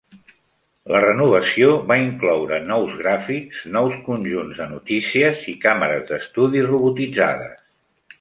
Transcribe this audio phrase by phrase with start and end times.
[0.93, 7.61] La renovació va incloure nous gràfics, nous conjunts de notícies i càmeres d'estudi robotitzades.